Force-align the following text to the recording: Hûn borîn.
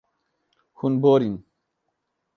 Hûn 0.77 0.93
borîn. 1.01 1.35